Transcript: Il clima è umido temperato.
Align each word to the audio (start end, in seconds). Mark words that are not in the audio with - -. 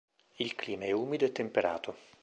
Il 0.37 0.55
clima 0.55 0.85
è 0.85 0.91
umido 0.93 1.31
temperato. 1.31 1.95